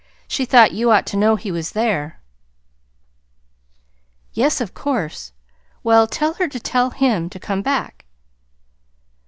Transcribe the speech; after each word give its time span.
She 0.27 0.45
thought 0.45 0.71
you 0.71 0.89
ought 0.91 1.05
to 1.05 1.15
know 1.15 1.35
he 1.35 1.51
was 1.51 1.73
there." 1.73 2.21
"Yes, 4.33 4.59
of 4.59 4.73
course. 4.73 5.31
Well, 5.83 6.07
tell 6.07 6.33
her 6.41 6.47
to 6.47 6.59
tell 6.59 6.89
him 6.89 7.29
to 7.29 7.39
come 7.39 7.61
back." 7.61 8.05